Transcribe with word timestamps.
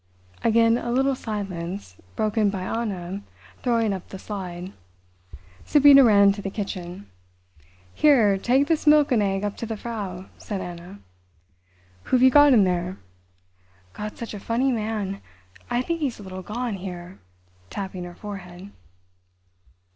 Again 0.43 0.79
a 0.79 0.91
little 0.91 1.13
silence, 1.13 1.95
broken 2.15 2.49
by 2.49 2.61
Anna 2.63 3.21
throwing 3.61 3.93
up 3.93 4.09
the 4.09 4.17
slide. 4.17 4.73
Sabina 5.63 6.03
ran 6.03 6.29
into 6.29 6.41
the 6.41 6.49
kitchen. 6.49 7.07
"Here, 7.93 8.35
take 8.39 8.65
this 8.65 8.87
milk 8.87 9.11
and 9.11 9.21
egg 9.21 9.43
up 9.43 9.57
to 9.57 9.67
the 9.67 9.77
Frau," 9.77 10.25
said 10.39 10.59
Anna. 10.59 11.01
"Who've 12.05 12.23
you 12.23 12.31
got 12.31 12.51
in 12.51 12.63
there?" 12.63 12.97
"Got 13.93 14.17
such 14.17 14.33
a 14.33 14.39
funny 14.39 14.71
man! 14.71 15.21
I 15.69 15.83
think 15.83 15.99
he's 15.99 16.19
a 16.19 16.23
little 16.23 16.41
gone 16.41 16.77
here," 16.77 17.19
tapping 17.69 18.03
her 18.05 18.15
forehead. 18.15 18.71